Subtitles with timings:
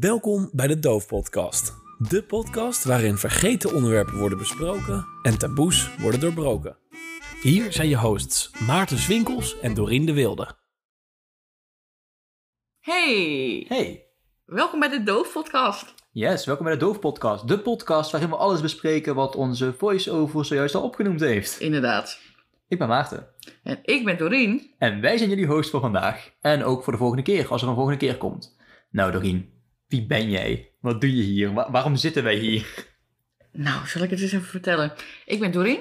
[0.00, 1.74] Welkom bij de Doof Podcast.
[1.98, 6.76] De podcast waarin vergeten onderwerpen worden besproken en taboes worden doorbroken.
[7.42, 10.56] Hier zijn je hosts Maarten Swinkels en Dorien de Wilde.
[12.80, 14.06] Hey, Hey,
[14.44, 15.94] welkom bij de Doof Podcast.
[16.12, 17.48] yes, welkom bij de Doof Podcast.
[17.48, 21.60] De podcast waarin we alles bespreken wat onze voice-over zojuist al opgenoemd heeft.
[21.60, 22.18] Inderdaad.
[22.68, 23.26] Ik ben Maarten.
[23.62, 24.74] En ik ben Doreen.
[24.78, 26.30] En wij zijn jullie host voor vandaag.
[26.40, 28.56] En ook voor de volgende keer, als er een volgende keer komt.
[28.90, 29.58] Nou, Doreen,
[29.90, 30.70] wie ben jij?
[30.80, 31.52] Wat doe je hier?
[31.52, 32.88] Wa- waarom zitten wij hier?
[33.52, 34.92] Nou, zal ik het eens even vertellen.
[35.26, 35.80] Ik ben Doreen,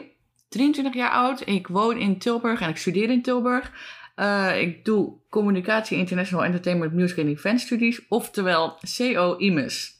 [0.49, 1.47] 23 jaar oud.
[1.47, 3.71] Ik woon in Tilburg en ik studeer in Tilburg.
[4.15, 9.93] Eh, ik doe Communicatie International Entertainment Music and Event Studies, oftewel CO IMUS.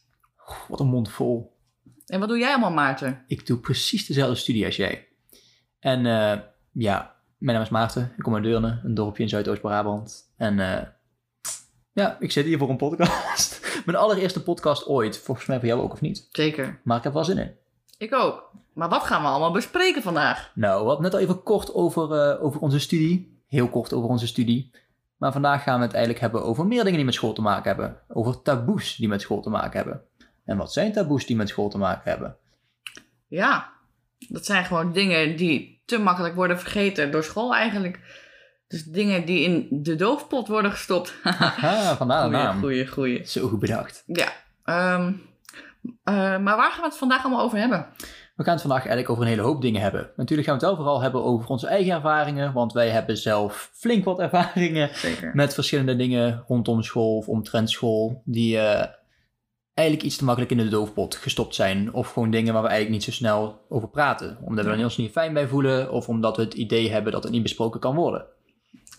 [0.68, 1.58] Wat een mond vol.
[2.06, 3.24] En wat doe jij allemaal, Maarten?
[3.28, 5.08] Ik doe precies dezelfde studie als jij.
[5.80, 6.40] En eh,
[6.72, 8.14] ja, mijn naam is Maarten.
[8.18, 10.34] Ik kom uit Deurne, een dorpje in Zuidoost-Brabant.
[10.38, 10.88] En eh,
[11.94, 13.59] ja, ik zit hier voor een podcast.
[13.86, 15.18] mijn allereerste podcast ooit.
[15.18, 16.28] Volgens mij voor jou ook, of niet?
[16.32, 16.80] Zeker.
[16.84, 17.56] Maar ik heb wel zin in.
[17.98, 18.52] Ik ook.
[18.74, 20.52] Maar wat gaan we allemaal bespreken vandaag?
[20.56, 23.42] Nou, we hadden net al even kort over, eh, over onze studie.
[23.48, 24.72] Heel kort over onze studie.
[25.18, 27.68] Maar vandaag gaan we het eigenlijk hebben over meer dingen die met school te maken
[27.68, 27.98] hebben.
[28.08, 30.02] Over taboes die met school te maken hebben.
[30.46, 32.38] En wat zijn taboes die met school te maken hebben?
[33.28, 33.72] Ja,
[34.18, 38.00] dat zijn gewoon dingen die te makkelijk worden vergeten door school eigenlijk.
[38.70, 41.14] Dus dingen die in de doofpot worden gestopt.
[41.24, 42.60] Haha, vandaar de naam.
[42.60, 43.28] goeie, goeie.
[43.28, 44.04] Zo goed bedacht.
[44.06, 44.32] Ja,
[44.64, 45.14] ehm,
[46.04, 47.86] eh, maar waar gaan we het vandaag allemaal over hebben?
[48.36, 50.10] We gaan het vandaag eigenlijk over een hele hoop dingen hebben.
[50.16, 52.54] Natuurlijk gaan we het wel vooral hebben over onze eigen ervaringen.
[52.54, 55.32] Want wij hebben zelf flink wat ervaringen Zeker.
[55.36, 58.22] met verschillende dingen rondom school of omtrent school.
[58.26, 58.86] Die eh,
[59.74, 61.94] eigenlijk iets te makkelijk in de doofpot gestopt zijn.
[61.94, 64.38] Of gewoon dingen waar we eigenlijk niet zo snel over praten.
[64.42, 65.92] Omdat we er ons niet fijn bij voelen.
[65.92, 68.26] Of omdat we het idee hebben dat het niet besproken kan worden.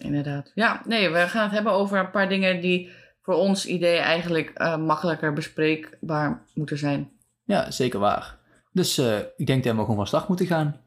[0.03, 0.53] Inderdaad.
[0.55, 2.91] Ja, nee, we gaan het hebben over een paar dingen die
[3.23, 7.11] voor ons idee eigenlijk eh, makkelijker bespreekbaar moeten zijn.
[7.45, 8.39] Ja, zeker waar.
[8.73, 10.81] Dus eh, ik denk dat we gewoon van start moeten gaan.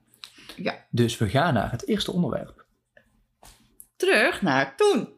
[0.56, 0.76] Ja.
[0.90, 2.66] Dus we gaan naar het eerste onderwerp.
[3.96, 5.10] Terug naar toen.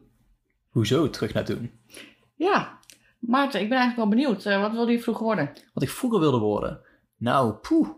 [0.68, 1.70] Hoezo terug naar toen?
[2.34, 2.78] Ja,
[3.26, 4.44] Maarten, ik ben eigenlijk wel benieuwd.
[4.44, 5.52] Eh, wat wilde je vroeger worden?
[5.72, 6.80] Wat ik vroeger wilde worden?
[7.16, 7.88] Nou, poeh.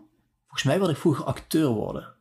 [0.41, 2.13] Volgens mij wilde ik vroeger acteur worden.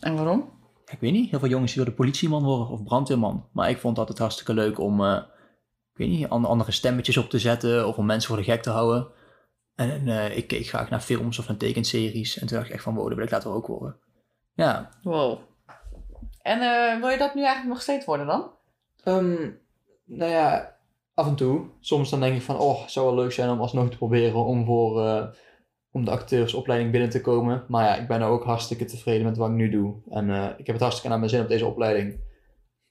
[0.00, 0.60] En waarom?
[0.92, 3.48] Ik weet niet, heel veel jongens die wilden politieman worden of brandweerman.
[3.52, 5.16] Maar ik vond het altijd hartstikke leuk om, eh,
[5.92, 8.62] ik weet niet, an- andere stemmetjes op te zetten of om mensen voor de gek
[8.62, 9.08] te houden.
[9.74, 12.38] En eh, ik keek graag naar films of naar tekenseries.
[12.38, 13.96] En toen dacht ik echt van, wow, dat wil ik later ook worden.
[14.54, 15.38] Ja, Wow.
[16.42, 18.50] En eh, wil je dat nu eigenlijk nog steeds worden dan?
[19.04, 19.50] Ehm,
[20.04, 20.76] nou ja,
[21.14, 21.66] af en toe.
[21.80, 24.44] Soms dan denk ik van, oh, het zou wel leuk zijn om alsnog te proberen
[24.44, 25.24] om voor eh,
[25.92, 27.64] om de acteursopleiding binnen te komen.
[27.68, 29.94] Maar ja, ik ben nou ook hartstikke tevreden met wat ik nu doe.
[30.10, 32.18] En eh, ik heb het hartstikke naar mijn zin op deze opleiding.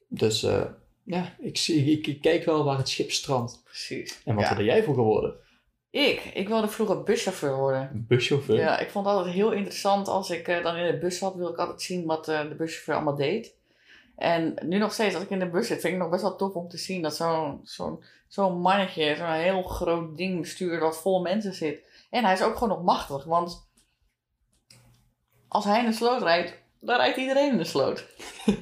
[0.08, 0.64] Dus eh,
[1.04, 3.60] ja, ik, zie, ik, ik kijk wel waar het schip strandt.
[3.64, 4.20] Precies.
[4.24, 4.48] En wat Ja.
[4.48, 5.34] wilde jij vroeger worden?
[5.90, 6.24] Ik?
[6.34, 8.04] Ik wilde vroeger buschauffeur worden.
[8.08, 8.56] Buschauffeur?
[8.58, 11.34] Ja, ik vond het altijd heel interessant als ik eh, dan in de bus zat,
[11.34, 13.54] wilde ik altijd zien wat de buschauffeur allemaal deed.
[14.16, 16.22] En nu nog steeds, als ik in de bus zit, vind ik het nog best
[16.22, 20.80] wel tof om te zien dat zo'n zo'n zo'n mannetje zo'n heel groot ding bestuurt
[20.80, 21.80] dat vol mensen zit.
[22.12, 23.68] En hij is ook gewoon nog machtig, want
[25.48, 28.06] als hij in de sloot rijdt, dan rijdt iedereen in de sloot.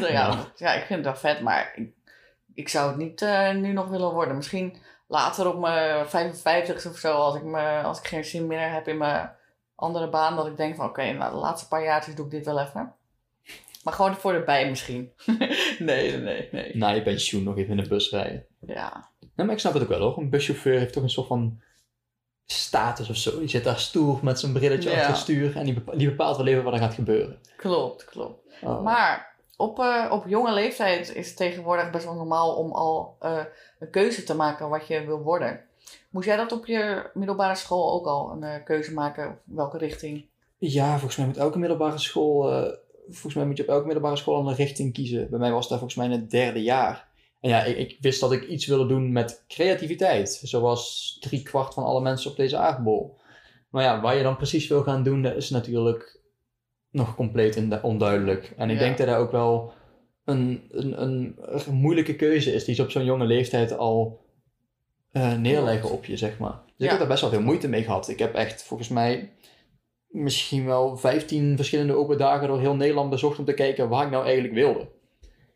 [0.00, 0.72] Nou ja, Ja.
[0.72, 1.90] ik vind het wel vet, maar ik,
[2.54, 4.36] ik zou het niet eh, nu nog willen worden.
[4.36, 4.76] Misschien
[5.06, 8.88] later op mijn 55 of zo, als ik, me, als ik geen zin meer heb
[8.88, 9.30] in mijn
[9.74, 12.44] andere baan, dat ik denk van oké, nou de laatste paar jaar doe ik dit
[12.44, 12.92] wel even.
[13.84, 15.12] Maar gewoon voor erbij misschien.
[15.78, 16.76] nee, nee, nee.
[16.76, 18.46] Na je pensioen nog even in de bus rijden.
[18.60, 20.18] Ja, Nee, maar ik snap het ook wel hoor.
[20.18, 21.60] Een buschauffeur heeft toch een soort van
[22.52, 23.38] status of zo.
[23.38, 24.94] Die zit daar stoer met zijn brilletje Ja.
[24.96, 27.38] achter het stuur en die, bepa- die bepaalt wel even wat er gaat gebeuren.
[27.56, 28.40] klopt, klopt.
[28.62, 28.82] Oh.
[28.82, 33.40] Maar op, eh, op jonge leeftijd is het tegenwoordig best wel normaal om al eh,
[33.78, 35.60] een keuze te maken wat je wil worden.
[36.10, 39.38] Moest jij dat op je middelbare school ook al een eh, keuze maken?
[39.44, 40.24] Welke richting?
[40.58, 42.42] Ja, volgens mij moet elke middelbare school,
[43.10, 45.30] volgens mij moet je op elke middelbare school een richting kiezen.
[45.30, 47.07] Bij mij was dat volgens mij in het derde jaar.
[47.40, 50.40] En ja, ik, ik wist dat ik iets wilde doen met creativiteit.
[50.42, 53.16] Zoals drie kwart van alle mensen op deze aardbol.
[53.70, 56.20] Maar ja, waar je dan precies wil gaan doen, dat is natuurlijk
[56.90, 58.54] nog compleet onduidelijk.
[58.56, 58.82] En ik Ja.
[58.84, 59.72] denk dat dat ook wel
[60.24, 64.20] een, een, een, een moeilijke keuze is die ze op zo'n jonge leeftijd al
[65.12, 66.60] eh, neerleggen op je, zeg maar.
[66.64, 66.84] Dus Ja.
[66.84, 68.08] ik heb daar best wel veel moeite mee gehad.
[68.08, 69.32] Ik heb echt volgens mij
[70.08, 74.10] misschien wel 15 verschillende open dagen door heel Nederland bezocht om te kijken waar ik
[74.10, 74.88] nou eigenlijk wilde.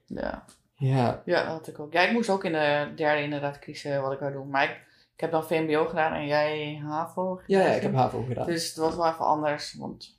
[0.06, 0.44] Ja.
[0.82, 1.92] Ja, Ja, dat had ik ook.
[1.92, 4.50] Ja, ik moest ook in de derde inderdaad kiezen wat ik wou doen.
[4.50, 4.70] Maar ik,
[5.14, 7.40] ik heb dan VMBO gedaan en jij HAVO.
[7.46, 8.46] ja, ja ik heb HAVO gedaan.
[8.46, 9.74] Dus het was wel even anders.
[9.74, 10.18] Want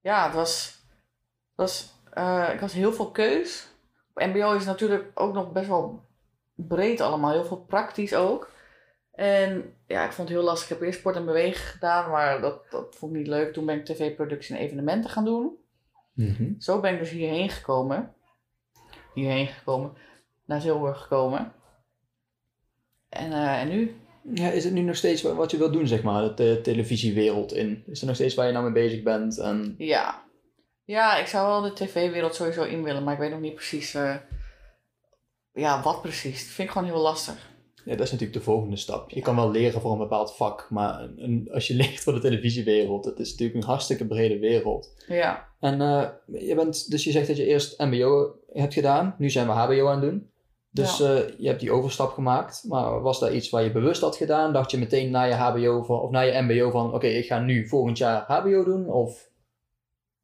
[0.00, 0.82] ja, het was.
[1.56, 3.68] Het was eh, ik had heel veel keus.
[4.14, 6.04] Op MBO is natuurlijk ook nog best wel
[6.54, 7.32] breed allemaal.
[7.32, 8.50] Heel veel praktisch ook.
[9.12, 10.70] En ja, ik vond het heel lastig.
[10.70, 13.52] Ik heb eerst sport en bewegen gedaan, maar dat, dat vond ik niet leuk.
[13.52, 15.56] Toen ben ik tv-productie en evenementen gaan doen.
[16.12, 16.52] Mhm.
[16.58, 18.14] Zo ben ik dus hierheen gekomen.
[19.14, 19.92] Hierheen gekomen.
[20.44, 21.52] Naar Tilburg gekomen.
[23.08, 23.96] En, eh, en nu?
[24.34, 27.52] Ja, is het nu nog steeds wa- wat je wilt doen, zeg maar, de televisiewereld
[27.52, 27.82] in?
[27.86, 29.38] Is er nog steeds waar je nou mee bezig bent?
[29.38, 29.74] En...
[29.78, 30.22] Ja.
[30.84, 33.94] Ja, ik zou wel de tv-wereld sowieso in willen, maar ik weet nog niet precies...
[33.94, 34.16] eh,
[35.52, 36.38] ja, wat precies.
[36.44, 37.49] Dat vind ik gewoon heel lastig.
[37.84, 39.10] Ja, dat is natuurlijk de volgende stap.
[39.10, 42.20] Je kan wel leren voor een bepaald vak, maar een- als je leert voor de
[42.20, 44.94] televisiewereld, dat is natuurlijk een hartstikke brede wereld.
[45.08, 45.48] Ja.
[45.60, 46.04] En eh,
[46.48, 49.86] je bent, dus je zegt dat je eerst MBO hebt gedaan, nu zijn we HBO
[49.88, 50.28] aan het doen.
[50.72, 54.16] Dus eh, je hebt die overstap gemaakt, maar was daar iets waar je bewust had
[54.16, 54.52] gedaan?
[54.52, 57.38] Dacht je meteen na je HBO van, of na je MBO van, oké, ik ga
[57.38, 58.86] nu volgend jaar HBO doen?
[58.90, 59.28] Of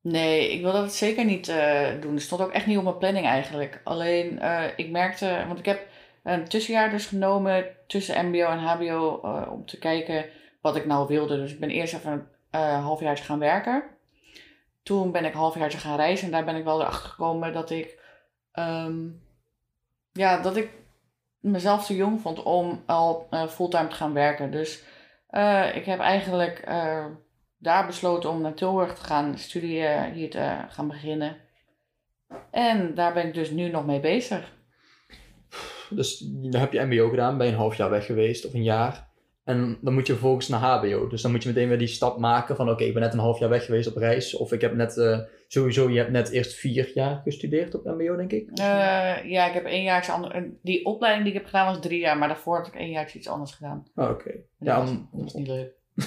[0.01, 2.13] Nee, ik wilde dat zeker niet eh, doen.
[2.15, 3.81] Het stond ook echt niet op mijn planning eigenlijk.
[3.85, 4.41] Alleen,
[4.77, 5.87] ik merkte, want ik heb
[6.27, 10.25] een tussenjaar dus genomen tussen MBO en HBO eh, om te kijken
[10.61, 11.37] wat ik nou wilde.
[11.37, 13.85] Dus ik ben eerst even een eh halfjaartje gaan werken.
[14.83, 17.71] Toen ben ik een halfjaartje gaan reizen en daar ben ik wel erachter gekomen dat
[17.71, 18.01] ik,
[18.53, 19.09] ehm,
[20.13, 20.71] ja, dat ik
[21.41, 24.51] mezelf te jong vond om al eh, fulltime te gaan werken.
[24.51, 24.83] Dus
[25.29, 26.65] eh, ik heb eigenlijk
[27.59, 31.37] daar besloten om naar Tilburg te gaan studeren, hier te gaan beginnen.
[32.51, 34.56] En daar ben ik dus nu nog mee bezig.
[35.91, 38.63] Dus dan heb je MBO gedaan, ben je een half jaar weg geweest of een
[38.63, 39.15] jaar.
[39.45, 41.07] En dan moet je vervolgens naar HBO.
[41.09, 43.19] Dus dan moet je meteen weer die stap maken van oké, ik ben net een
[43.19, 44.37] half jaar weg geweest op reis.
[44.37, 45.19] Of ik heb net, eh,
[45.49, 48.49] sowieso, je hebt net eerst vier jaar gestudeerd op MBO, denk ik.
[48.55, 48.65] Eh,
[49.31, 52.19] ja, ik heb één jaartje ander, Die opleiding die ik heb gedaan was drie jaar,
[52.19, 53.87] maar daarvoor had ik één jaartje iets anders gedaan.
[53.95, 54.31] Oh, oké.
[54.59, 55.73] Ja, dat, was, om- dat was niet leuk.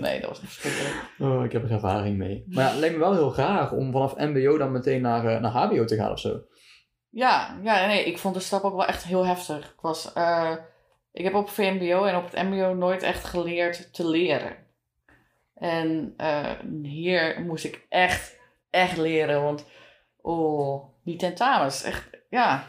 [0.00, 0.94] Nee, dat was verschrikkelijk.
[1.18, 2.44] Oh, ik heb er ervaring mee.
[2.48, 5.40] Maar ja, het lijkt me wel heel raar om vanaf MBO dan meteen naar, eh,
[5.40, 6.40] naar HBO te gaan of zo.
[7.10, 9.70] Ja, ja, nee, ik vond de stap ook wel echt heel heftig.
[9.70, 10.56] Ik, was, eh,
[11.12, 14.56] ik heb op VMBO en op het MBO nooit echt geleerd te leren.
[15.54, 16.52] En eh,
[16.82, 18.38] hier moest ik echt,
[18.70, 19.66] echt leren, want
[20.20, 22.66] oh, die tentamens, echt, ja.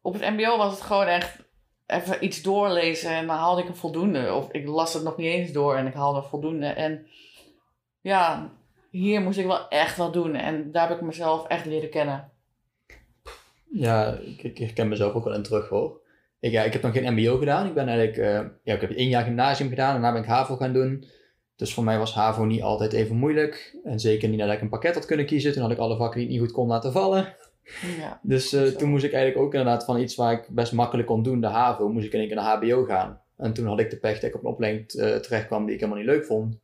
[0.00, 1.38] Op het MBO was het gewoon echt
[1.86, 4.34] even iets doorlezen en dan haalde ik een voldoende.
[4.34, 6.66] Of ik las het nog niet eens door en ik haalde een voldoende.
[6.66, 7.06] En
[8.00, 8.50] ja,
[8.90, 12.31] hier moest ik wel echt wat doen en daar heb ik mezelf echt leren kennen.
[13.72, 16.00] Ja, ik, ik herken mezelf ook wel in terug hoor.
[16.40, 17.66] Ik, ja, ik heb nog geen MBO gedaan.
[17.66, 19.92] Ik ben eigenlijk, eh, ja, ik heb één jaar gymnasium gedaan.
[19.92, 21.04] Daarna ben ik HAVO gaan doen.
[21.56, 23.78] Dus voor mij was HAVO niet altijd even moeilijk.
[23.84, 25.52] En zeker niet nadat ik een pakket had kunnen kiezen.
[25.52, 27.34] Toen had ik alle vakken die ik niet goed kon laten vallen.
[27.98, 28.20] Ja.
[28.32, 31.22] Dus eh, toen moest ik eigenlijk ook inderdaad van iets waar ik best makkelijk kon
[31.22, 33.20] doen, de HAVO, moest ik in één keer naar HBO gaan.
[33.36, 35.74] En toen had ik de pech dat ik op een opleiding eh, terecht kwam die
[35.74, 36.58] ik helemaal niet leuk vond.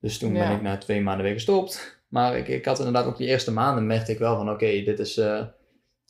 [0.00, 2.00] Dus toen ben ik na twee maanden weer gestopt.
[2.08, 4.98] Maar ik, ik had inderdaad ook die eerste maanden merkte ik wel van oké, dit
[4.98, 5.20] is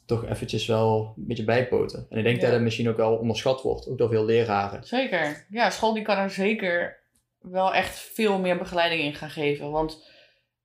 [0.08, 2.06] toch eventjes wel een beetje bijpoten.
[2.10, 2.42] En ik denk Ja.
[2.42, 4.84] dat het misschien ook wel onderschat wordt, ook door veel leraren.
[4.84, 5.46] Zeker.
[5.50, 6.96] Ja, school die kan er zeker
[7.38, 9.70] wel echt veel meer begeleiding in gaan geven.
[9.70, 10.08] Want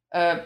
[0.08, 0.38] eh,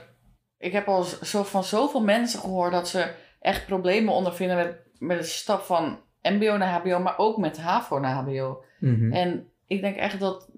[0.58, 5.18] ik heb al zo, van zoveel mensen gehoord dat ze echt problemen ondervinden met, met
[5.18, 8.64] de stap van MBO naar HBO, maar ook met HAVO naar HBO.
[8.80, 9.14] Mhm.
[9.14, 10.50] En ik denk echt dat,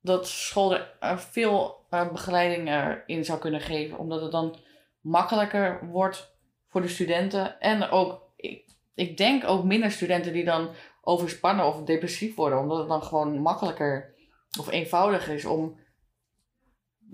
[0.00, 4.56] dat school er eh, veel eh, begeleiding eh, in zou kunnen geven, omdat het dan
[5.00, 6.31] makkelijker wordt
[6.72, 7.60] voor de studenten.
[7.60, 8.64] En ook, ik,
[8.94, 10.70] ik denk ook minder studenten die dan
[11.00, 14.14] overspannen of depressief worden, omdat het dan gewoon makkelijker
[14.58, 15.80] of eenvoudiger is om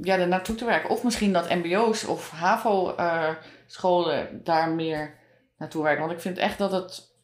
[0.02, 0.90] ja, er naartoe te werken.
[0.90, 5.18] Of misschien dat MBO's of HAVO-scholen daar meer
[5.58, 6.00] naartoe werken.
[6.00, 7.16] Want ik vind echt dat het.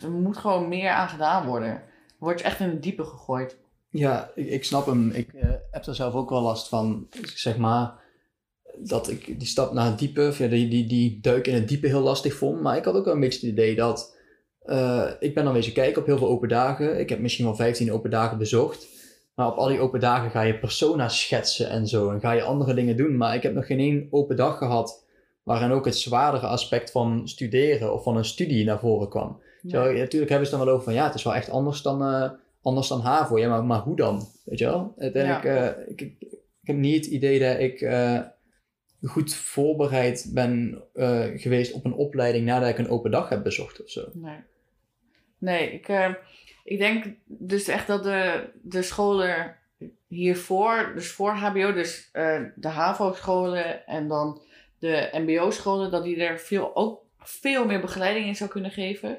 [0.00, 1.82] Er, moet gewoon meer aan gedaan worden.
[2.18, 3.58] Wordt echt in het diepe gegooid.
[3.88, 5.10] Ja, ik, ik snap hem.
[5.10, 8.02] Ik eh, heb er zelf ook wel last van, zeg maar,
[8.78, 11.68] dat ik die stap naar het diepe, of ja, die, die, die duik in het
[11.68, 12.60] diepe heel lastig vond.
[12.60, 14.16] Maar ik had ook wel een beetje het idee dat,
[14.62, 17.00] eh, ik ben dan wezen kijken op heel veel open dagen.
[17.00, 18.86] Ik heb misschien wel 15 open dagen bezocht.
[19.34, 22.10] Maar op al die open dagen ga je persona's schetsen en zo.
[22.10, 23.16] En ga je andere dingen doen.
[23.16, 25.04] Maar ik heb nog geen één open dag gehad
[25.42, 29.40] waarin ook het zwaardere aspect van studeren of van een studie naar voren kwam.
[29.66, 31.82] Zo, ja, natuurlijk hebben ze dan wel over van ja, het is wel echt anders
[31.82, 32.30] dan, eh,
[32.62, 33.38] anders dan HAVO.
[33.38, 34.26] Ja, maar, maar hoe dan?
[34.44, 34.94] Weet je wel?
[34.98, 37.80] Uiteindelijk, eh, ik, ik, ik heb niet het idee dat ik
[39.04, 43.82] goed voorbereid ben eh, geweest op een opleiding nadat ik een open dag heb bezocht
[43.82, 44.08] of zo.
[44.12, 44.38] Nee.
[45.38, 46.14] Nee, ik, eh,
[46.64, 49.56] ik denk dus echt dat de, de scholen
[50.06, 54.42] hiervoor, dus voor HBO, dus eh, de HAVO-scholen en dan
[54.78, 59.18] de MBO-scholen, dat die er veel, ook veel meer begeleiding in zou kunnen geven.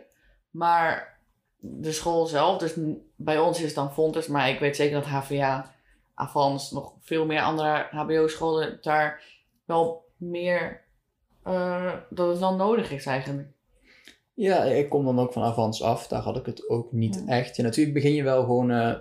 [0.50, 1.20] Maar
[1.60, 2.74] de school zelf, dus
[3.16, 5.74] bij ons is het dan Fontes, maar ik weet zeker dat HVA,
[6.14, 9.24] Avans, nog veel meer andere HBO-scholen daar
[9.66, 10.82] wel meer,
[11.44, 13.48] eh, dat het wel nodig is eigenlijk.
[14.34, 16.08] Ja, ik kom dan ook van Avans af.
[16.08, 17.32] Daar had ik het ook niet Ja.
[17.38, 17.56] echt.
[17.56, 18.94] Ja, natuurlijk begin je wel gewoon eh,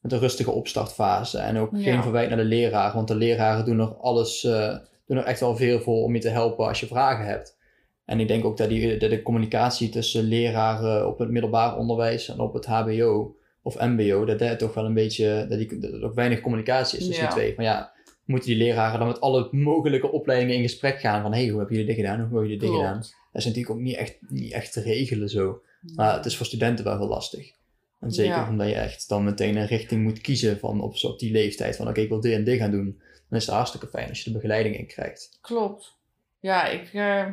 [0.00, 1.38] met een rustige opstartfase.
[1.38, 1.82] En ook Ja.
[1.82, 2.94] geen verwijt naar de leraren.
[2.94, 4.76] Want de leraren doen er alles, eh,
[5.06, 7.58] doen er echt wel veel voor om je te helpen als je vragen hebt.
[8.04, 12.28] En ik denk ook dat, die, dat de communicatie tussen leraren op het middelbaar onderwijs
[12.28, 15.92] en op het HBO of MBO, dat daar toch wel een beetje, dat, die, dat
[15.92, 17.30] er ook weinig communicatie is tussen Ja.
[17.30, 17.54] die twee.
[17.56, 17.92] Maar ja,
[18.24, 21.58] moeten die leraren dan met alle mogelijke opleidingen in gesprek gaan van, hé, hey, hoe
[21.58, 22.14] hebben jullie dit gedaan?
[22.20, 22.84] Hoe hebben jullie dit Klopt.
[22.84, 23.00] gedaan?
[23.00, 25.62] Dat is natuurlijk ook niet echt, niet echt te regelen zo.
[25.94, 27.52] Maar het is voor studenten wel heel lastig.
[28.00, 28.48] En zeker Ja.
[28.48, 31.76] omdat je echt dan meteen een richting moet kiezen van op, op die leeftijd.
[31.76, 33.00] Van oké, ik wil dit en dit gaan doen.
[33.28, 35.38] Dan is het hartstikke fijn als je de begeleiding in krijgt.
[35.40, 35.94] Klopt.
[36.40, 37.26] Ja, ik, eh,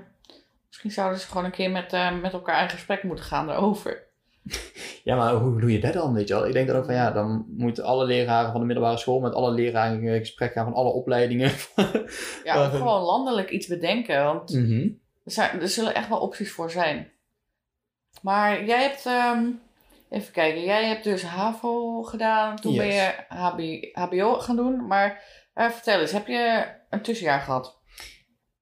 [0.67, 4.07] misschien zouden ze gewoon een keer met, eh, met elkaar in gesprek moeten gaan daarover.
[5.03, 6.47] Ja, maar hoe doe je dat dan, weet je wel?
[6.47, 9.33] Ik denk dat ook van ja, dan moeten alle leraren van de middelbare school met
[9.33, 11.51] alle leraren in gesprek gaan van alle opleidingen.
[12.43, 14.81] Ja, of gewoon landelijk iets bedenken, want Mhm.
[15.25, 17.11] er, zijn, er zullen echt wel opties voor zijn.
[18.21, 19.45] Maar jij hebt, ehm,
[20.09, 24.87] even kijken, jij hebt dus HAVO gedaan, toen ben je HB, HBO gaan doen.
[24.87, 27.77] Maar eh, vertel eens, heb je een tussenjaar gehad?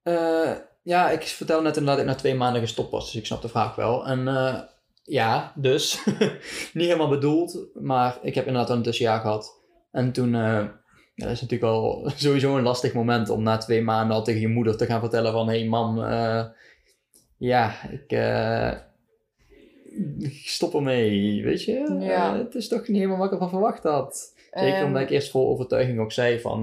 [0.04, 0.52] Eh,
[0.84, 3.42] ja, ik vertelde net inderdaad dat ik na twee maanden gestopt was, dus ik snap
[3.42, 4.06] de vraag wel.
[4.08, 4.60] En eh,
[5.08, 6.04] ja, dus
[6.74, 9.62] niet helemaal bedoeld, maar ik heb inderdaad een tussenjaar gehad.
[9.92, 10.66] En toen, eh,
[11.16, 14.48] dat is natuurlijk wel sowieso een lastig moment om na twee maanden al tegen je
[14.48, 16.46] moeder te gaan vertellen van, hé hey, mam, eh,
[17.38, 18.72] ja, ik, eh,
[20.18, 21.98] ik stop ermee, weet je?
[22.00, 22.38] Ja.
[22.38, 24.36] Het is toch niet helemaal wat ik ervan verwacht had.
[24.52, 26.62] Zeker omdat ik eerst vol overtuiging ook zei van,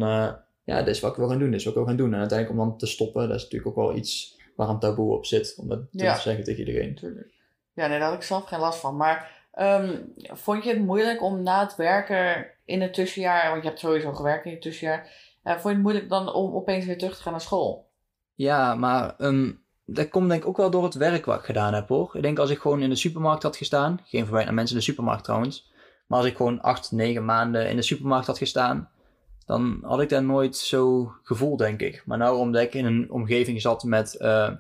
[0.65, 2.13] ja, dit is wat ik wil gaan doen, dit is wat ik wil gaan doen.
[2.13, 5.17] En uiteindelijk om dan te stoppen, dat is natuurlijk ook wel iets waar een taboe
[5.17, 6.15] op zit, om dat Ja.
[6.15, 6.89] te zeggen tegen iedereen.
[6.89, 7.34] Natuurlijk.
[7.75, 8.97] Ja, nee, daar had ik zelf geen last van.
[8.97, 13.69] Maar ehm, vond je het moeilijk om na het werken in het tussenjaar, want je
[13.69, 15.11] hebt sowieso gewerkt in het tussenjaar,
[15.43, 17.91] eh, vond je het moeilijk dan om opeens weer terug te gaan naar school?
[18.35, 19.53] Ja, maar ehm,
[19.85, 22.11] dat komt denk ik ook wel door het werk wat ik gedaan heb hoor.
[22.17, 24.81] Ik denk als ik gewoon in de supermarkt had gestaan, geen verwijt naar mensen in
[24.81, 25.73] de supermarkt trouwens,
[26.07, 28.91] maar als ik gewoon acht, negen maanden in de supermarkt had gestaan,
[29.47, 32.03] dan had ik dat nooit zo gevoeld denk ik.
[32.07, 34.51] Maar nou omdat ik in een omgeving zat met eh,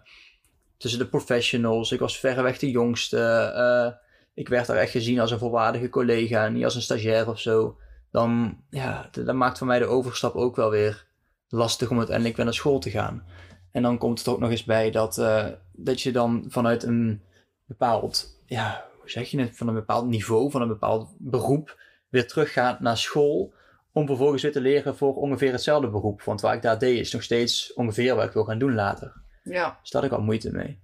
[0.76, 3.19] tussen de professionals, ik was verreweg de jongste,
[3.54, 3.93] eh,
[4.35, 7.78] ik werd daar echt gezien als een volwaardige collega, niet als een stagiair of zo,
[8.11, 11.07] dan ja, dat maakt voor mij de overstap ook wel weer
[11.49, 13.26] lastig om uiteindelijk weer naar school te gaan.
[13.73, 17.23] En dan komt het ook nog eens bij dat, eh, dat je dan vanuit een
[17.64, 22.28] bepaald, ja, hoe zeg je het, van een bepaald niveau, van een bepaald beroep, weer
[22.28, 23.54] teruggaat naar school.
[23.93, 26.23] Om vervolgens weer te leren voor ongeveer hetzelfde beroep.
[26.23, 29.23] Want waar ik daar deed is nog steeds ongeveer wat ik wil gaan doen later.
[29.44, 29.78] Ja.
[29.80, 30.82] Dus daar had ik wel moeite mee.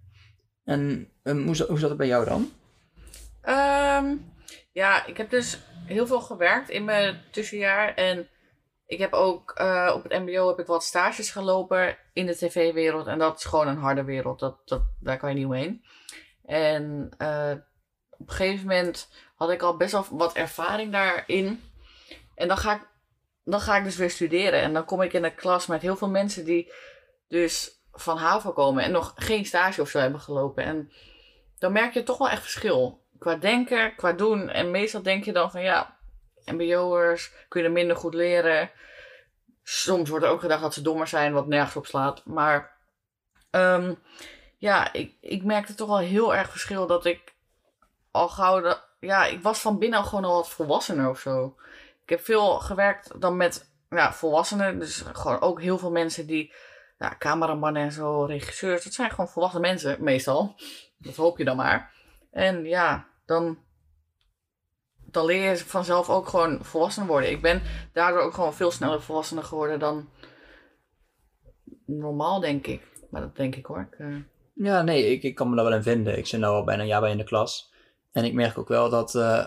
[0.64, 2.52] En ehm, hoe, zat- hoe zat het bij jou dan?
[3.40, 4.16] Ehm,
[4.72, 7.94] ja, ik heb dus heel veel gewerkt in mijn tussenjaar.
[7.94, 8.28] En
[8.86, 13.06] ik heb ook eh, op het MBO heb ik wat stages gelopen in de tv-wereld.
[13.06, 14.38] En dat is gewoon een harde wereld.
[14.38, 15.84] Dat, dat, daar kan je niet omheen.
[16.44, 17.52] En eh,
[18.10, 21.62] op een gegeven moment had ik al best wel wat ervaring daarin.
[22.34, 22.88] En dan ga ik,
[23.44, 24.60] dan ga ik dus weer studeren.
[24.60, 26.72] En dan kom ik in een klas met heel veel mensen die
[27.28, 30.64] dus van HAVO komen en nog geen stage of zo hebben gelopen.
[30.64, 30.92] En
[31.58, 33.02] dan merk je toch wel echt verschil.
[33.18, 34.48] Qua denken, qua doen.
[34.48, 35.96] En meestal denk je dan van ja,
[36.44, 38.70] mbo'ers kunnen minder goed leren.
[39.62, 42.24] Soms wordt er ook gedacht dat ze dommer zijn, wat nergens op slaat.
[42.24, 42.76] Maar
[43.50, 43.94] ehm,
[44.58, 47.34] ja, ik, ik merkte toch wel heel erg verschil dat ik
[48.10, 48.60] al gauw...
[48.60, 51.56] de- ja, ik was van binnen al gewoon al wat volwassener of zo.
[52.02, 54.78] Ik heb veel gewerkt dan met ja, volwassenen.
[54.78, 56.52] Dus gewoon ook heel veel mensen die...
[57.00, 58.84] Ja, cameramannen en zo, regisseurs.
[58.84, 60.54] Dat zijn gewoon volwassen mensen, meestal.
[60.98, 61.92] Dat hoop je dan maar.
[62.30, 63.58] En ja, dan,
[65.06, 67.30] dan leer je vanzelf ook gewoon volwassen worden.
[67.30, 70.08] Ik ben daardoor ook gewoon veel sneller volwassener geworden dan
[71.86, 72.82] normaal, denk ik.
[73.10, 73.88] Maar dat denk ik hoor.
[73.92, 74.16] Ik, eh,
[74.54, 76.18] Ja, nee, ik, ik kan me daar wel in vinden.
[76.18, 77.72] Ik zit nu al bijna een jaar bij in de klas.
[78.12, 79.46] En ik merk ook wel dat eh,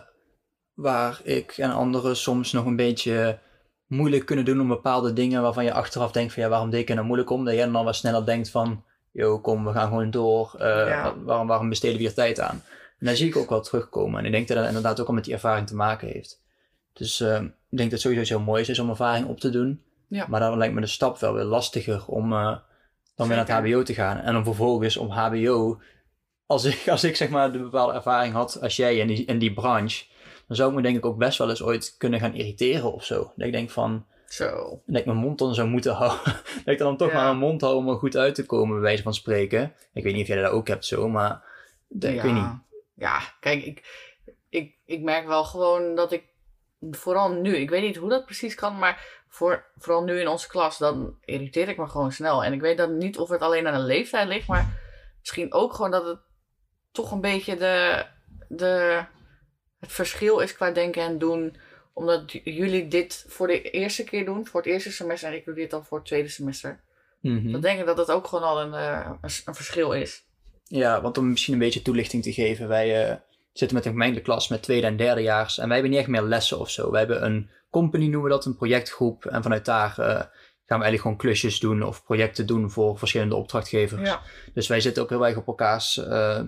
[0.73, 3.39] waar ik en anderen soms nog een beetje
[3.87, 6.89] moeilijk kunnen doen om bepaalde dingen waarvan je achteraf denkt van ja, waarom deed ik
[6.89, 7.45] er nou moeilijk om?
[7.45, 10.55] Dat jij dan wel sneller denkt van, yo, kom, we gaan gewoon door.
[10.57, 11.13] Eh, Ja.
[11.23, 12.61] waarom, waarom besteden we hier tijd aan?
[12.99, 14.19] En daar zie ik ook wel terugkomen.
[14.19, 16.41] En ik denk dat dat inderdaad ook al met die ervaring te maken heeft.
[16.93, 19.81] Dus eh, ik denk dat het sowieso heel mooi is om ervaring op te doen.
[20.07, 20.25] Ja.
[20.29, 22.57] Maar dan lijkt me de stap wel weer lastiger om eh,
[23.15, 23.69] dan weer naar het.
[23.69, 24.17] HBO te gaan.
[24.17, 25.79] En dan vervolgens om HBO,
[26.45, 29.39] als ik, als ik zeg maar de bepaalde ervaring had als jij in die, in
[29.39, 30.05] die branche,
[30.47, 33.05] dan zou ik me denk ik ook best wel eens ooit kunnen gaan irriteren of
[33.05, 33.31] zo.
[33.35, 34.81] Dat ik denk van, zo.
[34.85, 36.33] dat ik mijn mond dan zou moeten houden.
[36.65, 37.13] dat ik dan toch Ja.
[37.13, 39.73] maar mijn mond hou om er goed uit te komen, bij wijze van spreken.
[39.93, 41.43] Ik weet niet of jij dat ook hebt zo, maar
[41.87, 42.23] dat, ik ja.
[42.23, 42.61] weet niet.
[42.95, 43.83] Ja, kijk, ik,
[44.49, 46.23] ik, ik merk wel gewoon dat ik,
[46.91, 50.47] vooral nu, ik weet niet hoe dat precies kan, maar voor, vooral nu in onze
[50.47, 52.43] klas, dan irriteer ik me gewoon snel.
[52.43, 54.81] En ik weet dan niet of het alleen aan de leeftijd ligt, maar
[55.19, 56.19] misschien ook gewoon dat het
[56.91, 58.05] toch een beetje de,
[58.47, 59.03] de,
[59.83, 61.55] het verschil is qua denken en doen.
[61.93, 65.53] Omdat jullie dit voor de eerste keer doen, voor het eerste semester, en ik doe
[65.53, 66.79] dit dan voor het tweede semester.
[67.21, 67.51] Mhm.
[67.51, 69.11] Dan denk ik dat het ook gewoon al een, eh,
[69.45, 70.23] een, verschil is.
[70.63, 72.67] Ja, want om misschien een beetje toelichting te geven.
[72.67, 73.15] Wij eh,
[73.53, 75.57] zitten met een gemengde klas met tweede en derdejaars.
[75.57, 76.91] En wij hebben niet echt meer lessen of zo.
[76.91, 79.25] Wij hebben een company, noemen we dat, een projectgroep.
[79.25, 80.21] En vanuit daar eh,
[80.65, 84.09] gaan we eigenlijk gewoon klusjes doen of projecten doen voor verschillende opdrachtgevers.
[84.09, 84.21] Ja,
[84.53, 86.41] Dus wij zitten ook heel erg op elkaars, eh,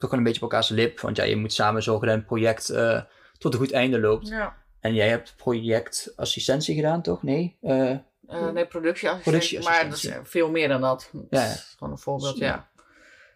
[0.00, 1.00] toch wel een beetje op elkaars lip.
[1.00, 3.00] Want ja, je moet samen zorgen dat een project eh,
[3.38, 4.28] tot een goed einde loopt.
[4.28, 4.58] ja.
[4.80, 7.22] En jij hebt projectassistentie gedaan, toch?
[7.22, 7.56] Nee?
[7.62, 9.22] Eh, Eh, nee, productieassistent.
[9.22, 9.70] Productieassistentie.
[9.70, 11.10] Maar dat is veel meer dan dat.
[11.12, 11.50] Dat Ja, ja.
[11.50, 12.46] is gewoon een voorbeeld, Ja.
[12.46, 12.68] ja.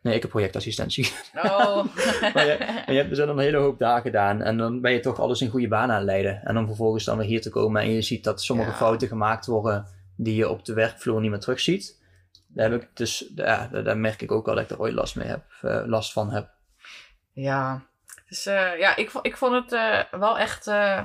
[0.03, 1.85] nee, ik heb projectassistentie Oh.
[2.35, 4.43] Maar je, maar je hebt dus al een hele hoop dagen gedaan.
[4.43, 6.41] En dan ben je toch alles in goede baan aan het leiden.
[6.45, 9.47] En dan vervolgens dan weer hier te komen en je ziet dat sommige fouten gemaakt
[9.47, 12.01] worden die je op de werkvloer niet meer terugziet.
[12.47, 14.95] Daar, heb ik dus, ja, daar, daar merk ik ook wel dat ik er ooit
[14.95, 15.45] last, mee heb,
[15.87, 16.49] last van heb.
[17.35, 17.83] Ja,
[18.29, 21.03] dus eh, ja, ik, ik vond het eh, wel echt eh,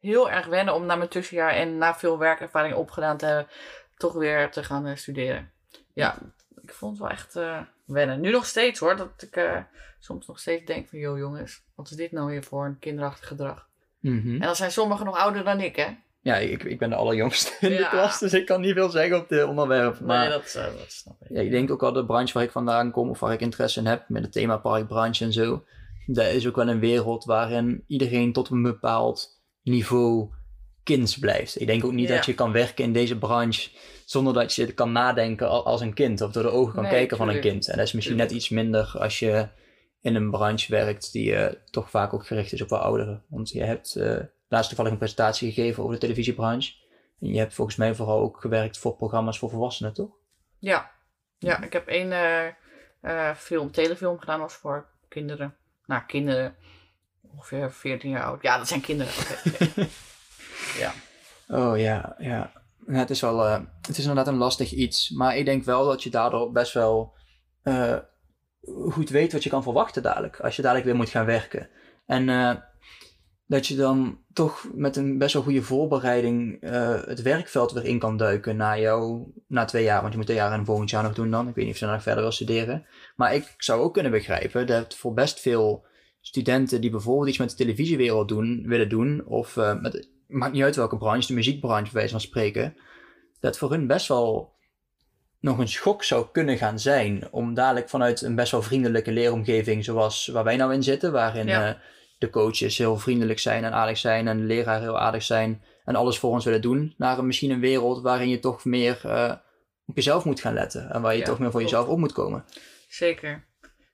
[0.00, 3.48] heel erg wennen om na mijn tussenjaar en na veel werkervaring opgedaan te hebben,
[3.96, 5.50] toch weer te gaan studeren.
[5.92, 6.18] Ja,
[6.62, 7.38] ik vond het wel echt
[7.84, 8.20] wennen.
[8.20, 9.64] Nu nog steeds hoor, dat ik
[9.98, 13.28] soms nog steeds denk van, joh jongens, wat is dit nou weer voor een kinderachtig
[13.28, 13.68] gedrag?
[14.00, 14.32] Mhm.
[14.32, 15.96] En dan zijn sommigen nog ouder dan ik, hè?
[16.26, 19.16] Ja, ik, ik ben de allerjongste in de klas, dus ik kan niet veel zeggen
[19.18, 20.00] op dit onderwerp.
[20.00, 21.36] Maar nee, dat, eh, dat snap ik.
[21.36, 23.80] ja, ik denk ook al de branche waar ik vandaan kom of waar ik interesse
[23.80, 25.64] in heb, met de themaparkbranche en zo.
[26.06, 30.28] Dat is ook wel een wereld waarin iedereen tot een bepaald niveau
[30.82, 31.60] kinds blijft.
[31.60, 32.14] Ik denk ook niet Ja.
[32.16, 33.70] dat je kan werken in deze branche
[34.04, 36.92] zonder dat je kan nadenken al- als een kind of door de ogen kan Nee,
[36.92, 37.68] kijken van een kind.
[37.68, 39.48] En dat is misschien net iets minder als je
[40.00, 43.22] in een branche werkt die eh, toch vaak ook gericht is op wat ouderen.
[43.28, 44.16] Want je hebt eh,
[44.48, 46.72] laatst toevallig een presentatie gegeven over de televisiebranche.
[47.20, 50.10] En je hebt volgens mij vooral ook gewerkt voor programma's voor volwassenen, toch?
[50.58, 50.90] Ja,
[51.38, 52.46] ja ik heb één eh,
[53.00, 55.56] eh, film, telefilm gedaan, was voor kinderen.
[55.86, 56.56] Nou, kinderen,
[57.22, 58.42] ongeveer 14 jaar oud.
[58.42, 59.12] Ja, dat zijn kinderen.
[60.78, 60.92] Ja.
[61.48, 62.52] Oh ja, ja.
[62.86, 65.10] Ja, het is wel, eh, het is inderdaad een lastig iets.
[65.10, 67.14] Maar ik denk wel dat je daardoor best wel
[68.90, 70.40] goed weet wat je kan verwachten dadelijk.
[70.40, 71.68] Als je dadelijk weer moet gaan werken.
[72.06, 72.28] En
[73.46, 77.98] dat je dan toch met een best wel goede voorbereiding eh, het werkveld weer in
[77.98, 80.00] kan duiken na jou, na twee jaar.
[80.00, 81.48] Want je moet twee jaar en volgend jaar nog doen dan.
[81.48, 82.86] Ik weet niet of je nog verder wil studeren.
[83.16, 85.84] Maar ik zou ook kunnen begrijpen dat voor best veel
[86.20, 90.76] studenten die bijvoorbeeld iets met de televisiewereld doen, willen doen, of met, maakt niet uit
[90.76, 92.76] welke branche, de muziekbranche bij wijze van spreken,
[93.40, 94.54] dat voor hun best wel
[95.40, 99.84] nog een schok zou kunnen gaan zijn om dadelijk vanuit een best wel vriendelijke leeromgeving
[99.84, 101.68] zoals waar wij nou in zitten, waarin Ja.
[101.68, 101.74] eh,
[102.18, 105.96] de coaches heel vriendelijk zijn en aardig zijn en de leraar heel aardig zijn en
[105.96, 109.32] alles voor ons willen doen, naar een, misschien een wereld waarin je toch meer eh,
[109.86, 112.12] op jezelf moet gaan letten en waar je Ja, toch meer voor jezelf op moet
[112.12, 112.44] komen.
[112.88, 113.44] Zeker.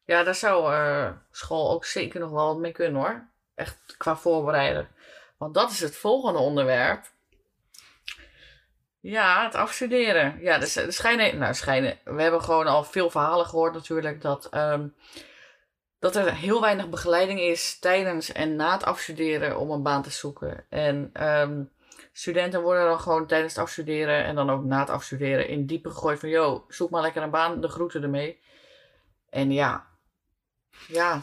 [0.04, 3.28] Ja, daar zou eh, school ook zeker nog wel wat mee kunnen hoor.
[3.54, 4.88] Echt qua voorbereiden.
[5.37, 7.11] Want dat is het volgende onderwerp.
[9.00, 10.38] Ja, het afstuderen.
[10.40, 14.48] Ja, er, er schijnen, nou schijnen, we hebben gewoon al veel verhalen gehoord natuurlijk dat,
[14.50, 14.88] ehm,
[16.02, 20.10] dat er heel weinig begeleiding is tijdens en na het afstuderen om een baan te
[20.10, 20.64] zoeken.
[20.68, 21.62] En ehm,
[22.12, 25.90] studenten worden dan gewoon tijdens het afstuderen en dan ook na het afstuderen in diepe
[25.90, 28.38] gegooid van, yo, zoek maar lekker een baan, de groeten ermee.
[29.30, 29.86] En ja,
[30.88, 31.20] ja,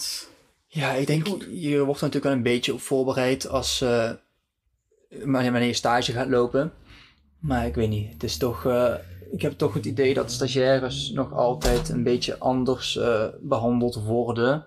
[0.68, 1.48] Ja, ik denk, Goed.
[1.52, 3.80] je wordt er natuurlijk wel een beetje op voorbereid als
[5.10, 6.74] wanneer wanneer je stage gaat lopen.
[7.40, 8.94] Maar ik weet niet, het is toch, eh,
[9.32, 14.66] ik heb toch het idee dat stagiaires nog altijd een beetje anders eh, behandeld worden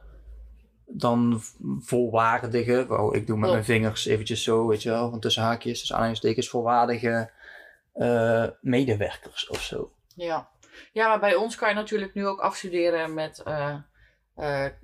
[0.87, 1.41] dan
[1.81, 5.81] volwaardige, wow, ik doe met mijn vingers eventjes zo, weet je wel, van tussen haakjes,
[5.81, 7.31] dus aanhalingstekens, volwaardige
[7.93, 9.93] eh, medewerkers of zo.
[10.15, 10.51] ja.
[10.93, 13.77] Ja, maar bij ons kan je natuurlijk nu ook afstuderen met, eh,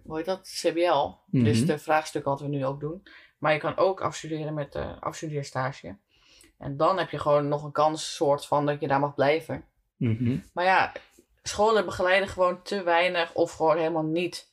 [0.02, 1.08] hoe heet dat, CBL.
[1.26, 1.66] Dus Mhm.
[1.66, 3.02] de vraagstukken wat we nu ook doen.
[3.38, 5.96] Maar je kan ook afstuderen met de afstudeerstage.
[6.58, 9.64] En dan heb je gewoon nog een kans, soort van, dat je daar mag blijven.
[9.96, 10.38] Mhm.
[10.52, 10.92] Maar ja,
[11.42, 14.52] scholen begeleiden gewoon te weinig of gewoon helemaal niet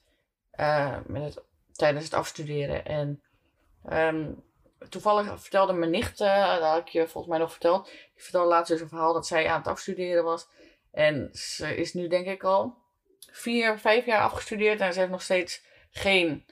[0.51, 2.85] eh, met het, tijdens het afstuderen.
[2.85, 3.23] En
[3.85, 4.31] ehm,
[4.89, 8.49] toevallig vertelde mijn nicht, eh, dat had ik je volgens mij nog verteld, die vertelde
[8.49, 10.47] laatst dus een verhaal dat zij aan het afstuderen was.
[10.91, 12.77] En ze is nu denk ik al
[13.31, 16.45] vier, vijf jaar afgestudeerd en ze heeft nog steeds geen,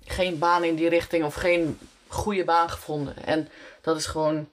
[0.00, 1.78] geen baan in die richting of geen
[2.14, 3.16] goede baan gevonden.
[3.16, 3.48] En
[3.82, 4.48] dat is gewoon,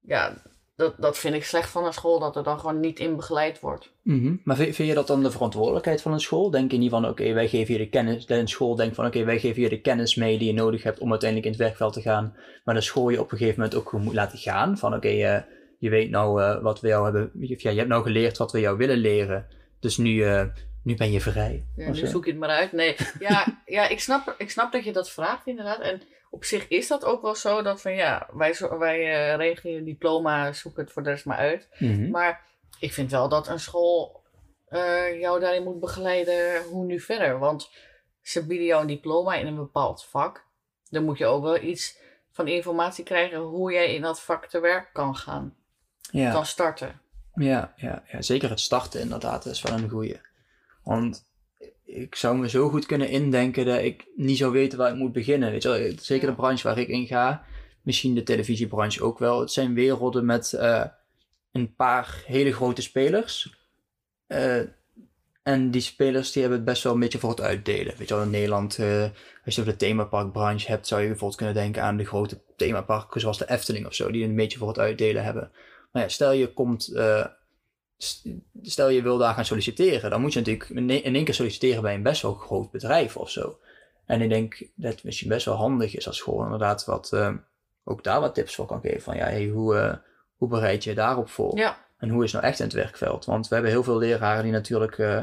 [0.00, 0.42] ja,
[0.76, 3.60] dat, dat vind ik slecht van een school, dat er dan gewoon niet in begeleid
[3.60, 3.92] wordt.
[4.02, 4.34] Mhm.
[4.44, 6.50] Maar vind, je dat dan de verantwoordelijkheid van een school?
[6.50, 9.24] Denk je niet van, oké, wij geven je de kennis, een school denkt van, oké,
[9.24, 11.92] wij geven je de kennis mee die je nodig hebt om uiteindelijk in het werkveld
[11.92, 14.94] te gaan, maar de school je op een gegeven moment ook moet laten gaan, van
[14.94, 15.38] oké, eh,
[15.78, 18.60] je weet nou eh, wat we jou hebben, ja, je hebt nou geleerd wat we
[18.60, 19.46] jou willen leren,
[19.80, 20.44] dus nu, eh,
[20.86, 21.66] nu ben je vrij.
[21.76, 22.06] Ja, nu zo.
[22.06, 22.72] zoek je het maar uit.
[22.72, 25.80] Nee, ja, ja ik, snap, ik snap dat je dat vraagt inderdaad.
[25.80, 29.74] En op zich is dat ook wel zo dat van ja, wij, wij eh, regelen
[29.74, 31.68] je diploma, zoek het voor de rest maar uit.
[31.78, 32.10] Mhm.
[32.10, 32.44] Maar
[32.80, 34.22] ik vind wel dat een school
[34.68, 37.38] eh, jou daarin moet begeleiden hoe nu verder.
[37.38, 37.70] Want
[38.22, 40.44] ze bieden jou een diploma in een bepaald vak.
[40.90, 41.98] Dan moet je ook wel iets
[42.32, 45.56] van informatie krijgen hoe jij in dat vak te werk kan gaan.
[46.00, 46.32] ja.
[46.32, 47.00] Kan starten.
[47.34, 50.20] Ja, ja, ja, zeker het starten inderdaad is wel een goeie.
[50.86, 51.24] Want
[51.84, 55.12] ik zou me zo goed kunnen indenken dat ik niet zou weten waar ik moet
[55.12, 55.50] beginnen.
[55.50, 55.92] Weet je wel?
[56.00, 57.44] Zeker de branche waar ik in ga,
[57.82, 59.40] misschien de televisiebranche ook wel.
[59.40, 60.84] Het zijn werelden met eh,
[61.52, 63.56] een paar hele grote spelers.
[64.26, 64.60] Eh,
[65.42, 67.94] en die spelers die hebben het best wel een beetje voor het uitdelen.
[67.96, 69.02] Weet je wel, in Nederland, eh,
[69.44, 73.20] als je over de themaparkbranche hebt, zou je bijvoorbeeld kunnen denken aan de grote themaparken
[73.20, 75.50] zoals de Efteling of zo, die een beetje voor het uitdelen hebben.
[75.92, 76.92] Maar ja, stel je komt,
[78.62, 81.34] stel je wil daar gaan solliciteren, dan moet je natuurlijk in één- in één keer
[81.34, 83.58] solliciteren bij een best wel groot bedrijf of zo.
[84.06, 87.32] En ik denk dat het misschien best wel handig is als school inderdaad wat, eh,
[87.84, 89.02] ook daar wat tips voor kan geven.
[89.02, 89.94] Van ja, hey, hoe, eh,
[90.36, 91.56] hoe bereid je je daarop voor?
[91.56, 93.24] Ja, En hoe is het nou echt in het werkveld?
[93.24, 95.22] Want we hebben heel veel leraren die natuurlijk eh,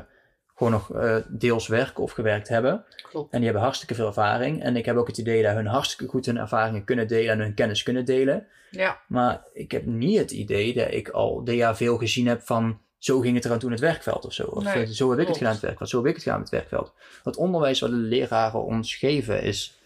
[0.55, 2.85] gewoon nog eh, deels werken of gewerkt hebben.
[3.09, 3.31] klopt.
[3.31, 4.63] En die hebben hartstikke veel ervaring.
[4.63, 7.39] En ik heb ook het idee dat hun hartstikke goed hun ervaringen kunnen delen en
[7.39, 8.47] hun kennis kunnen delen.
[8.71, 12.41] Ja, Maar ik heb niet het idee dat ik al dit jaar veel gezien heb
[12.41, 14.43] van zo ging het eraan toen het werkveld of zo.
[14.43, 16.23] Of Nee, eh, zo heb ik het gedaan in het werkveld, zo heb ik het
[16.23, 16.93] gedaan met het werkveld.
[17.23, 19.77] Het onderwijs wat de leraren ons geven is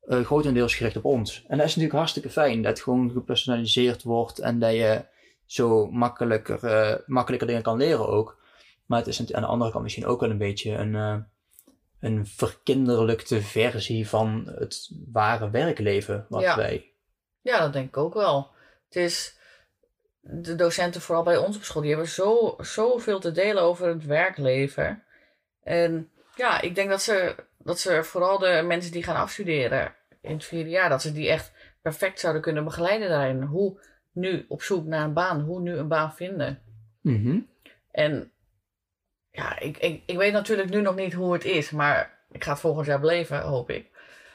[0.00, 1.44] eh, grotendeels gericht op ons.
[1.48, 5.04] En dat is natuurlijk hartstikke fijn, dat het gewoon gepersonaliseerd wordt en dat je
[5.44, 8.36] zo makkelijker, makkelijker dingen kan leren ook.
[8.86, 11.16] Maar het is aan de andere kant misschien ook wel een beetje een, eh,
[12.00, 16.56] een verkinderlijkte versie van het ware werkleven wat Ja.
[16.56, 16.90] wij
[17.40, 18.50] Ja, dat denk ik ook wel.
[18.84, 19.38] Het is,
[20.20, 24.04] de docenten vooral bij ons op school, die hebben zo, zoveel te delen over het
[24.04, 25.02] werkleven.
[25.62, 30.32] En ja, ik denk dat ze, dat ze vooral de mensen die gaan afstuderen in
[30.32, 33.42] het vierde jaar, dat ze die echt perfect zouden kunnen begeleiden daarin.
[33.42, 33.80] Hoe
[34.12, 36.62] nu op zoek naar een baan, hoe nu een baan vinden.
[37.00, 37.38] Mhm.
[37.90, 38.30] En
[39.36, 42.50] ja, ik, ik, ik weet natuurlijk nu nog niet hoe het is, maar ik ga
[42.50, 43.90] het volgend jaar beleven, hoop ik.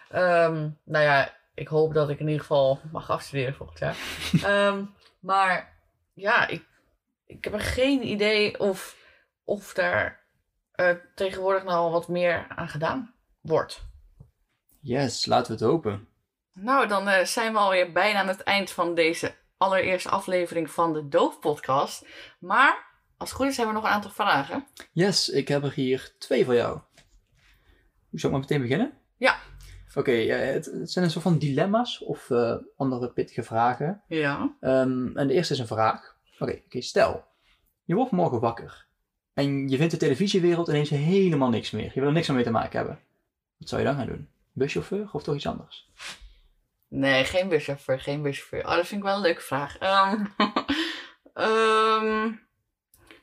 [0.10, 3.96] Ehm, nou ja, ik hoop dat ik in ieder geval mag afstuderen volgend jaar.
[4.52, 4.84] Ehm,
[5.20, 5.78] maar
[6.14, 6.66] ja, ik,
[7.26, 8.96] ik heb er geen idee of,
[9.44, 10.24] of daar
[10.72, 13.86] eh, tegenwoordig nou al wat meer aan gedaan wordt.
[14.82, 16.08] Yes, laten we het hopen.
[16.54, 20.94] Nou, dan eh, zijn we alweer bijna aan het eind van deze allereerste aflevering van
[20.94, 22.06] de Doof-podcast.
[22.40, 22.91] Maar
[23.22, 24.68] als het goed is, hebben we nog een aantal vragen.
[24.92, 26.80] Yes, ik heb er hier twee voor jou.
[28.12, 28.94] Zou ik maar meteen beginnen?
[29.18, 29.40] Ja.
[29.94, 34.02] Oké, het, het zijn een soort van dilemma's of eh, andere pittige vragen.
[34.08, 34.56] Ja.
[34.60, 36.16] Ehm, en de eerste is een vraag.
[36.40, 37.24] Oké, stel,
[37.84, 38.88] je wordt morgen wakker.
[39.34, 41.92] En je vindt de televisiewereld ineens helemaal niks meer.
[41.94, 43.00] Je wil er niks meer mee te maken hebben.
[43.58, 44.30] Wat zou je dan gaan doen?
[44.52, 45.90] Buschauffeur of toch iets anders?
[46.88, 48.66] Nee, geen buschauffeur, geen buschauffeur.
[48.66, 49.78] Oh, dat vind ik wel een leuke vraag.
[49.78, 50.26] Ehm,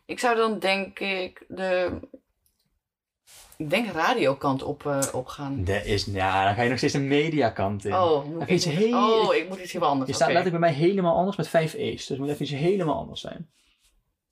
[0.09, 2.01] ik zou dan denk ik de...
[3.57, 5.65] Ik denk radiokant op, eh, opgaan.
[5.65, 7.95] Dat is, ja, dan ga je nog steeds de mediakant in.
[7.95, 10.09] Oh, moet Even ik iets heel- oh, ik moet iets heel anders.
[10.09, 11.97] je staat letterlijk bij mij helemaal anders met vijf E's.
[11.97, 13.51] Dus het moet even iets helemaal anders zijn.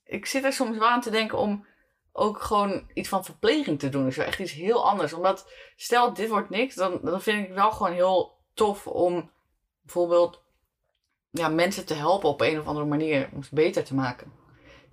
[0.04, 1.66] Ik zit er soms wel aan te denken om
[2.12, 4.04] ook gewoon iets van verpleging te doen.
[4.04, 5.12] Dus echt iets heel anders.
[5.12, 9.30] Omdat, stel dit wordt niks, dan, dan vind ik wel gewoon heel tof om
[9.82, 10.42] bijvoorbeeld
[11.30, 14.32] ja, mensen te helpen op een of andere manier om ze beter te maken.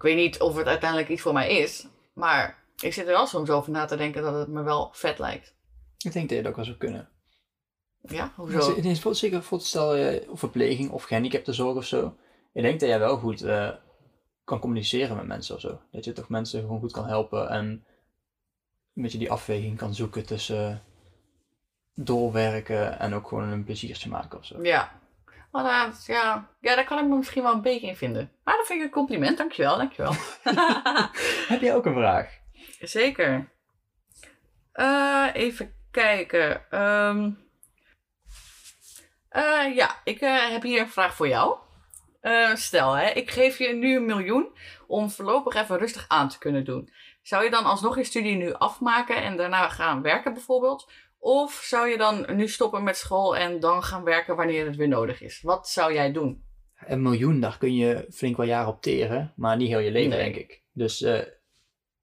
[0.03, 3.27] Ik weet niet of het uiteindelijk iets voor mij is, maar ik zit er wel
[3.27, 5.55] soms over na te denken dat het me wel vet lijkt.
[5.97, 7.09] Ik denk dat je dat ook wel zou kunnen.
[8.01, 8.75] Ja, hoezo?
[8.75, 12.15] Het is zeker voor stel je of verpleging of gehandicaptenzorg of zo.
[12.53, 13.69] Ik denk dat jij wel goed eh,
[14.43, 15.79] kan communiceren met mensen of zo.
[15.91, 17.65] Dat je toch mensen gewoon goed kan helpen en
[18.95, 20.77] een beetje die afweging kan zoeken tussen eh,
[21.93, 24.63] doorwerken en ook gewoon een pleziertje maken of zo.
[24.63, 25.01] Ja.
[25.53, 26.49] Maar dat, ja.
[26.59, 28.31] ja, daar kan ik me misschien wel een beetje in vinden.
[28.43, 30.13] Maar dat vind ik een compliment, dankjewel, dankjewel.
[31.51, 32.39] Heb jij ook een vraag?
[32.79, 33.51] Zeker.
[34.71, 36.71] Eh, even kijken.
[36.71, 37.31] Ehm,
[39.29, 41.57] eh, ja, ik eh, heb hier een vraag voor jou.
[42.53, 46.65] Stel, hè, ik geef je nu een miljoen om voorlopig even rustig aan te kunnen
[46.65, 46.89] doen.
[47.21, 50.89] Zou je dan alsnog je studie nu afmaken en daarna gaan werken bijvoorbeeld?
[51.25, 54.87] Of zou je dan nu stoppen met school en dan gaan werken wanneer het weer
[54.87, 55.41] nodig is?
[55.41, 56.43] Wat zou jij doen?
[56.85, 60.09] Een miljoen, daar kun je flink wel jaren op teren, maar niet heel je leven,
[60.09, 60.23] Nee.
[60.23, 60.61] denk ik.
[60.71, 61.17] Dus eh,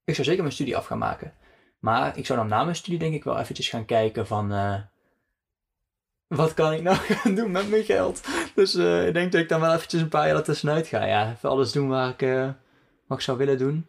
[0.05, 1.35] ik zou zeker mijn studie af gaan maken.
[1.79, 4.53] Maar ik zou dan na mijn studie denk ik wel eventjes gaan kijken van...
[4.53, 4.75] eh,
[6.27, 8.21] wat kan ik nou gaan doen met mijn geld?
[8.55, 11.05] Dus eh, ik denk dat ik dan wel eventjes een paar jaar ertussenuit ga.
[11.05, 12.21] Ja, even alles doen waar ik,
[13.07, 13.87] wat ik zou willen doen.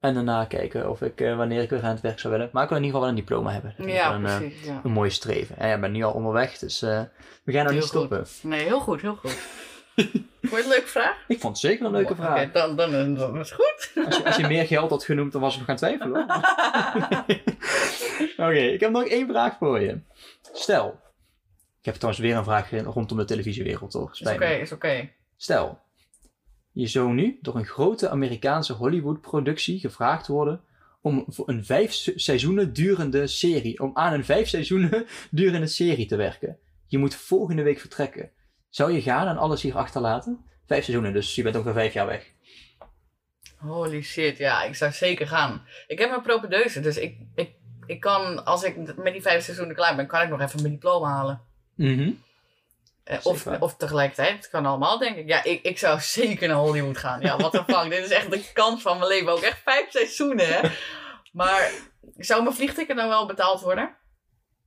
[0.00, 2.48] En daarna kijken of ik, eh, wanneer ik weer aan het werk zou willen.
[2.52, 3.74] Maar ik wil in ieder geval wel een diploma hebben.
[3.76, 4.66] Dat is Ja, wel een, eh, precies.
[4.66, 4.80] Ja.
[4.84, 5.56] een mooie streven.
[5.58, 7.00] En ja, ik ben nu al onderweg, dus eh,
[7.44, 8.26] we gaan nog niet stoppen.
[8.42, 9.36] Nee, heel goed, heel goed.
[9.96, 11.24] Vond je het een leuke vraag?
[11.28, 12.50] Ik vond het zeker een leuke Oké, vraag.
[12.52, 14.04] dan, dan, dan is het goed.
[14.06, 16.12] Als je, als je meer geld had genoemd, dan was ik nog gaan twijfelen.
[16.12, 16.24] hoor.
[18.46, 19.98] Oké, ik heb nog één vraag voor je.
[20.52, 21.00] Stel,
[21.80, 24.12] ik heb trouwens weer een vraag rondom de televisiewereld, toch?
[24.20, 25.08] Is oké, is oké.
[25.36, 25.78] Stel,
[26.80, 30.60] je zou nu door een grote Amerikaanse Hollywood-productie gevraagd worden
[31.00, 36.06] om voor een vijf se- seizoenen durende serie, om aan een vijf seizoenen durende serie
[36.06, 36.58] te werken.
[36.86, 38.30] Je moet volgende week vertrekken.
[38.68, 40.38] Zou je gaan en alles hier achterlaten?
[40.66, 42.32] Vijf seizoenen, dus je bent ongeveer vijf jaar weg.
[43.56, 45.62] Holy shit, ja, ik zou zeker gaan.
[45.86, 47.50] Ik heb mijn propedeuse, dus ik, ik,
[47.86, 50.72] ik kan, als ik met die vijf seizoenen klaar ben, kan ik nog even mijn
[50.72, 51.40] diploma halen.
[51.74, 52.10] Mhm.
[53.22, 53.60] Of, Zeker.
[53.60, 55.28] of tegelijkertijd, het kan allemaal denk ik.
[55.28, 57.20] Ja, ik, ik zou zeker naar Hollywood gaan.
[57.20, 59.32] Ja, wat een fuck, dit is echt de kans van mijn leven.
[59.32, 60.68] Ook echt vijf seizoenen, hè.
[61.32, 61.70] Maar
[62.16, 63.98] zou mijn vliegticket dan wel betaald worden?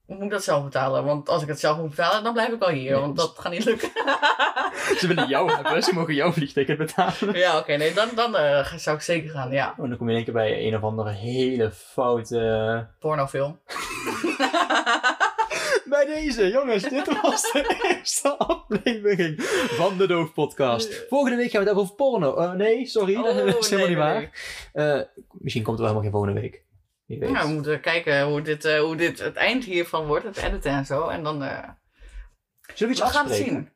[0.08, 1.06] Of moet ik dat zelf betalen?
[1.06, 2.92] Want als ik het zelf moet betalen, dan blijf ik wel hier.
[2.92, 3.90] Nee, want dus- dat gaat niet lukken.
[5.00, 7.38] Ze willen jou hebben, ze mogen jouw vliegticket betalen.
[7.38, 9.74] ja, oké, nee, dan, dan eh, zou ik zeker gaan, ja.
[9.78, 12.88] Oh, dan kom je in één keer bij een of andere hele foute...
[13.00, 13.60] Pornofilm.
[15.90, 21.06] Bij deze, jongens, dit was de eerste aflevering van de Doof Podcast.
[21.10, 22.36] Volgende week gaan we het hebben over porno.
[22.36, 24.32] Eh, nee, sorry, Oh, dat is helemaal nee, niet nee,
[24.74, 25.00] waar.
[25.00, 26.62] Eh, misschien komt er wel helemaal geen volgende week.
[27.06, 30.72] Ja, we moeten kijken hoe dit, eh, hoe dit het eind hiervan wordt, het editen
[30.72, 31.08] en zo.
[31.08, 31.76] En dan Zullen
[32.76, 33.72] we we iets gaan het zien.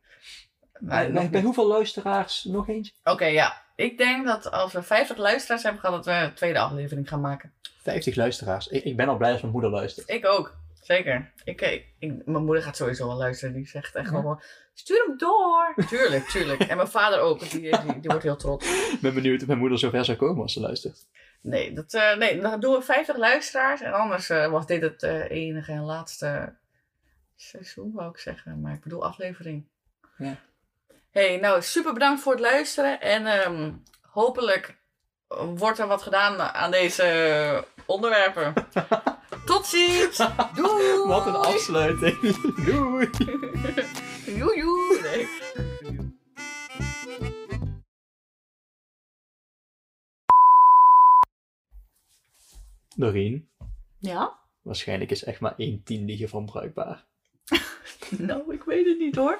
[0.79, 2.93] Bij, Nee, bij, nog bij hoeveel luisteraars nog eens?
[3.03, 3.65] Oké, ja.
[3.75, 7.21] Ik denk dat als we 50 luisteraars hebben gehad, dat we een tweede aflevering gaan
[7.21, 7.53] maken.
[7.81, 8.67] 50 luisteraars.
[8.67, 10.09] Ik, ik ben al blij als mijn moeder luistert.
[10.09, 10.57] Ik ook.
[10.87, 11.31] Zeker.
[11.43, 13.53] Ik, ik, ik- mijn moeder gaat sowieso wel luisteren.
[13.53, 14.17] Die zegt echt Ja?
[14.17, 14.41] gewoon,
[14.73, 15.73] stuur hem door.
[15.87, 16.61] Tuurlijk, tuurlijk.
[16.61, 17.39] En mijn vader ook.
[17.39, 18.91] Die, die, die wordt heel trots.
[18.91, 21.05] Ik ben benieuwd of mijn moeder zover zou komen als ze luistert.
[21.41, 23.81] Nee, dat, eh, nee dan doen we 50 luisteraars.
[23.81, 26.55] En anders eh, was dit het eh, enige en laatste
[27.35, 28.61] seizoen, wou ik zeggen.
[28.61, 29.67] Maar ik bedoel aflevering.
[30.17, 30.35] Ja.
[31.11, 33.01] hey, nou super bedankt voor het luisteren.
[33.01, 33.71] En ehm,
[34.01, 34.77] hopelijk
[35.55, 38.53] wordt er wat gedaan aan deze onderwerpen.
[39.47, 40.17] Tot ziens!
[40.55, 41.07] Doei!
[41.07, 42.19] Wat een afsluiting.
[42.65, 43.09] Doei!
[44.25, 44.99] Joe, joe.
[45.01, 45.27] Nee.
[52.95, 53.49] Doreen,
[53.99, 54.39] Ja?
[54.61, 57.05] waarschijnlijk is echt maar één tiende hiervan bruikbaar.
[58.17, 59.39] Nou, ik weet het niet hoor.